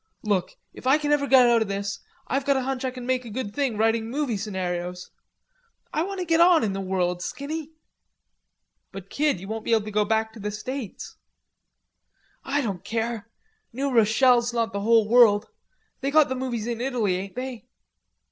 [0.23, 3.05] Look, if I can ever get out o' this, I've got a hunch I can
[3.05, 5.11] make a good thing writing movie scenarios.
[5.93, 7.73] I want to get on in the world, Skinny."
[8.91, 11.17] "But, Kid, you won't be able to go back to the States."
[12.43, 13.29] "I don't care.
[13.71, 15.49] New Rochelle's not the whole world.
[15.99, 17.67] They got the movies in Italy, ain't they?"